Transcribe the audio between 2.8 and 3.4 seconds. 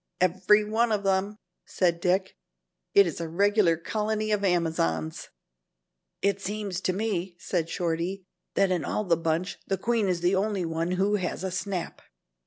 "It is a